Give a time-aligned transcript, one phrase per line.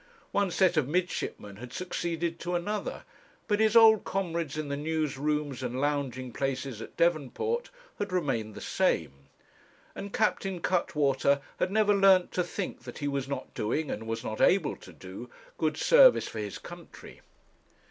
[0.31, 3.03] One set of midshipmen had succeeded to another,
[3.47, 8.55] but his old comrades in the news rooms and lounging places at Devonport had remained
[8.55, 9.13] the same;
[9.93, 14.23] and Captain Cuttwater had never learnt to think that he was not doing, and was
[14.23, 15.29] not able to do
[15.59, 17.21] good service for his country.